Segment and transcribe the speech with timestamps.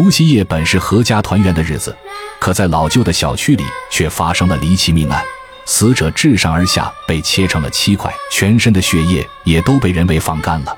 [0.00, 1.92] 除夕夜本是阖家团圆的日子，
[2.38, 5.20] 可在老旧的小区里却发生了离奇命案，
[5.66, 10.76] 死者自上而下被切成了七块，全身的血液也都被人为放干了。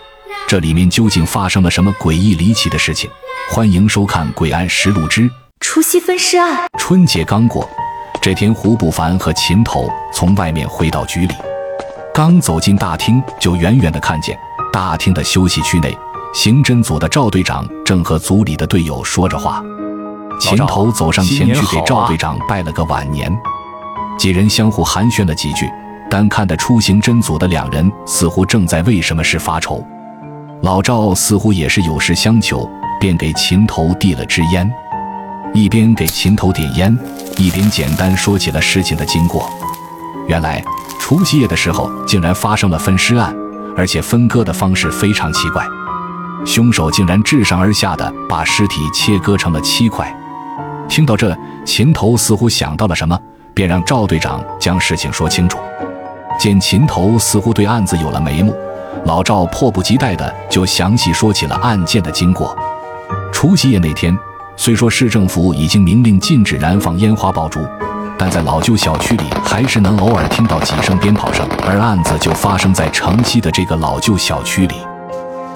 [0.49, 3.11] 这里面究竟发生了什么诡异离奇的事情？
[3.51, 5.31] 欢迎收看《诡案实录之
[5.61, 6.57] 除夕分尸案》。
[6.79, 7.69] 春节刚过，
[8.23, 11.35] 这天胡不凡和秦头从外面回到局里，
[12.15, 14.35] 刚走进大厅，就远远的看见
[14.73, 15.95] 大厅的休息区内，
[16.33, 19.63] 刑侦组的赵队长正和组里的队友说着话。
[20.39, 23.31] 秦头走上前去给赵队长拜了个晚年，
[24.17, 25.69] 几人相互寒暄了几句，
[26.09, 29.85] 但看得出刑侦组的两人似乎正在为什么事发愁。
[30.63, 32.69] 老赵似乎也是有事相求，
[33.01, 34.71] 便给秦头递了支烟，
[35.53, 36.97] 一边给秦头点烟，
[37.39, 39.51] 一边简单说起了事情的经过。
[40.29, 40.63] 原来
[41.01, 43.35] 除夕夜的时候，竟然发生了分尸案，
[43.77, 45.67] 而且分割的方式非常奇怪，
[46.45, 50.15] 凶手竟然自上而下的把尸体切割成了七块。
[50.89, 53.19] 听到这，秦头似乎想到了什么，
[53.55, 55.59] 便让赵队长将事情说清楚。
[56.39, 58.55] 见秦头似乎对案子有了眉目。
[59.05, 62.57] 老赵迫不及待的就详细说起了案件的经过。
[63.33, 64.17] 除夕夜那天，
[64.57, 67.61] 虽说市政府已经明令禁止燃放烟花爆竹，
[68.19, 71.49] 但在老旧小区里还是能偶尔听到几声鞭炮声。
[71.67, 74.75] 而案子就发生在城西的这个老旧小区里，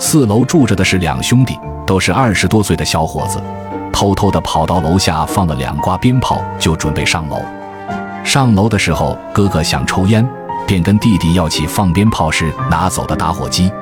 [0.06, 3.42] 四楼住着的是两兄弟，都是二十多岁的小伙子，
[3.90, 7.40] 偷偷地跑到楼下放了两挂鞭炮，就准备上楼。
[8.22, 10.24] 上楼的时候，哥哥想抽烟。
[10.66, 13.72] 便跟弟弟要起放鞭炮时拿走的打火机，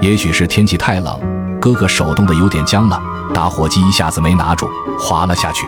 [0.00, 1.20] 也许是天气太冷，
[1.60, 3.00] 哥哥手冻得有点僵了，
[3.32, 5.66] 打火机一下子没拿住，滑了下去。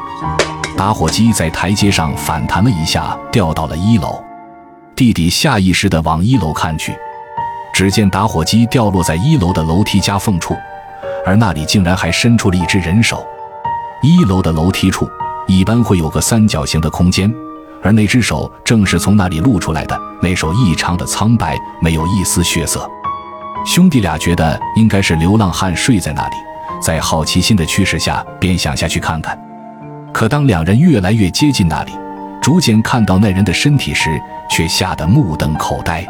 [0.76, 4.20] 打火机在台阶上反弹了一下，掉到了一楼。
[4.96, 6.92] 弟弟下意识地往一楼看去，
[7.76, 10.56] 只见打火机掉落在一楼的楼梯夹缝处，
[11.26, 13.22] 而那里竟然还伸出了一只人手。
[14.02, 15.06] 一楼的楼梯处
[15.46, 17.30] 一般会有个三角形的空间。
[17.82, 22.90] 而那只手正是从那里露出来的，那手异常的苍白，没有一丝血色。
[23.66, 26.34] 兄弟俩觉得应该是流浪汉睡在那里，
[26.80, 29.38] 在好奇心的驱使下，便想下去看看。
[30.14, 31.92] 可当两人越来越接近那里，
[32.40, 36.02] 逐渐看到那人的身体时，却吓得目瞪口呆。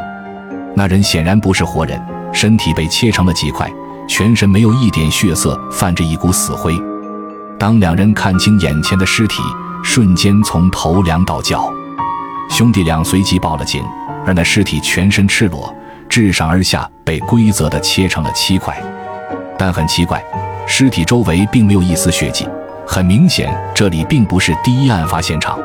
[0.77, 1.99] 那人显然不是活人，
[2.31, 3.67] 身体被切成了几块，
[4.07, 6.71] 全身没有一点血色，泛着一股死灰。
[7.57, 9.41] 当两人看清眼前的尸体，
[9.83, 11.73] 瞬间从头凉到脚，
[12.47, 13.83] 兄弟俩随即报了警。
[14.23, 15.73] 而那尸体全身赤裸，
[16.11, 18.77] 自上而下被规则的切成了七块。
[19.57, 20.23] 但很奇怪，
[20.67, 22.47] 尸体周围并没有一丝血迹，
[22.85, 25.57] 很明显这里并不是第一案发现场。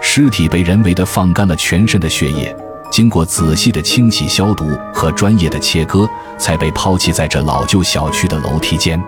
[0.00, 2.52] 尸体被人为的放干了全身的血液，
[2.92, 6.06] 经过仔细的清洗消毒和专业的切割，
[6.38, 9.02] 才被抛弃在这老旧小区的楼梯间。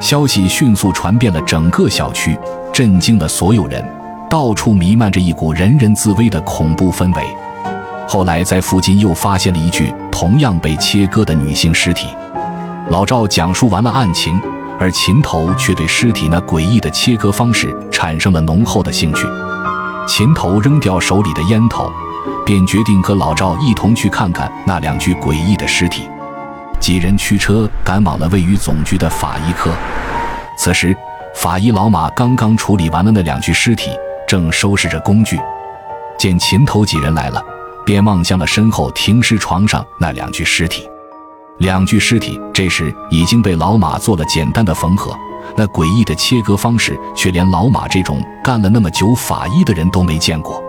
[0.00, 2.38] 消息迅速传遍了整个小区。
[2.72, 3.84] 震惊了所有人，
[4.30, 7.36] 到处弥漫着一股人人自危的恐怖氛围。
[8.08, 12.06] 后来在附近又发现了一具同样被切割的女性尸体。
[12.90, 14.40] 老赵讲述完了案情，
[14.78, 19.26] 而秦头却对尸体那诡异的切割方式产生了浓厚的兴趣。
[20.06, 21.92] 秦头扔掉手里的烟头，
[22.44, 26.08] 便决定和老赵一同去看看那两具诡异的尸体。
[26.78, 29.72] 几人驱车赶往了位于总局的法医科。
[30.56, 30.96] 此时。
[31.32, 33.92] 法医老马刚刚处理完了那两具尸体，
[34.26, 35.40] 正收拾着工具，
[36.18, 37.40] 见秦头几人来了，
[37.86, 40.90] 便望向了身后停尸床上那两具尸体。
[41.58, 45.16] 两具尸体这时已经被老马做了简单的缝合，
[45.56, 50.60] 那诡异的切割方式却连老马这种干了那么久法医的人都没见过。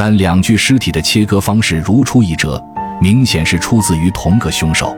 [0.00, 2.58] 但两具尸体的切割方式如出一辙，
[3.02, 4.96] 明显是出自于同个凶手。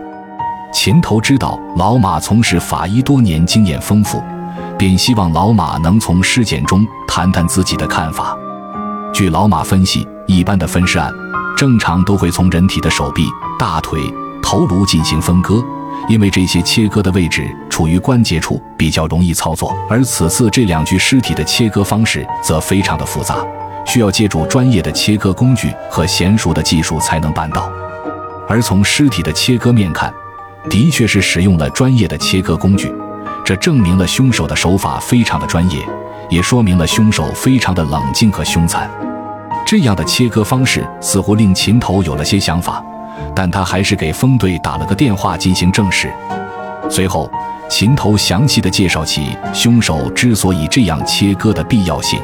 [0.73, 4.23] 秦头知道老马从事法医多年，经验丰富。
[4.79, 8.37] 便希望老马能从尸检中谈谈自己的看法。
[9.13, 11.11] 据老马分析，一般的分尸案
[11.57, 13.27] 正常都会从人体的手臂、
[13.59, 14.01] 大腿、
[14.41, 15.61] 头颅进行分割，
[16.09, 19.77] 因为这些切割的位置处于关节处，比较容易操作。
[19.91, 23.45] 而此次这两具尸体的切割方式则非常的复杂，
[23.85, 27.71] 需要借助专业的切割工具和娴熟的技术才能办到。
[28.49, 30.13] 而从尸体的切割面看，
[30.69, 32.93] 的确是使用了专业的切割工具。
[33.45, 35.79] 这证明了凶手的手法非常的专业，
[36.29, 38.89] 也说明了凶手非常的冷静和凶残。
[39.67, 42.85] 这样的切割方式似乎令秦头有了些想法，
[43.35, 46.13] 但他还是给风队打了个电话进行证实。
[46.89, 47.31] 随后，
[47.69, 52.21] 秦头详细的介绍起凶手之所以这样切割的必要性。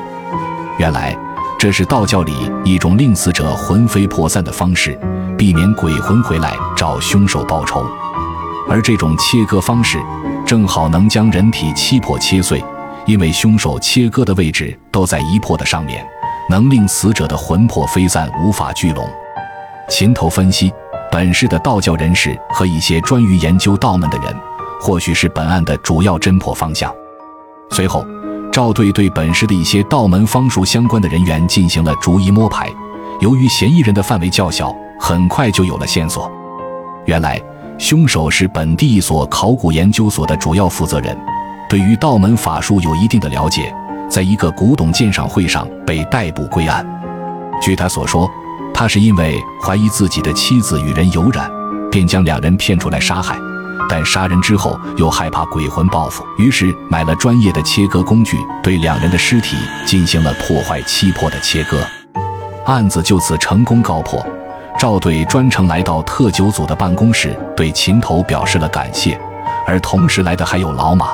[0.78, 1.16] 原来，
[1.58, 2.32] 这是道教里
[2.64, 4.96] 一种令死者魂飞魄散的方式，
[5.36, 7.84] 避免鬼魂回来找凶手报仇。
[8.68, 9.98] 而这种切割方式。
[10.46, 12.64] 正好能将人体七魄切碎，
[13.04, 16.02] 因为凶手切割的位置都在一魄的上面，
[16.48, 19.06] 能令死者的魂魄飞散，无法聚拢。
[19.90, 20.72] 琴头分析，
[21.12, 24.34] 本市的道教人士和一些专于研究道门的人，
[24.80, 26.90] 或许是本案的主要侦破方向。
[27.72, 28.02] 随后，
[28.58, 32.68] 赵队对本市的一些道门方术相关的人员进行了逐一摸排。
[33.20, 36.28] 由于嫌疑人的范围较小，很快就有了线索。
[37.06, 37.40] 原来。
[37.78, 41.16] 凶手是本地一所考古研究所的主要负责人，
[41.70, 43.72] 对于道门法术有一定的了解，
[44.10, 46.84] 在一个古董鉴赏会上被逮捕归案。
[47.62, 48.28] 据他所说，
[48.74, 51.48] 他是因为怀疑自己的妻子与人有染，
[51.92, 53.38] 便将两人骗出来杀害，
[53.88, 59.56] 但杀人之后又害怕鬼魂报复，于是买了专业的切割工具，对两人的尸体
[59.86, 61.80] 进行了破坏七魄的切割，
[62.66, 64.24] 案子就此成功告破。
[64.78, 69.18] 赵队专程来到特九组的办公室，对秦头表示了感谢，
[69.66, 71.08] 而同时来的还有老马。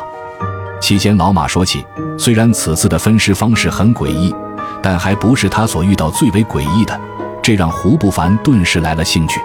[0.81, 1.83] 期间，老马说起，
[2.19, 4.35] 虽然此次的分尸方式很诡异，
[4.83, 7.01] 但还不是他所遇到最为诡异的，
[7.43, 9.41] 这让胡不凡顿时来了兴趣。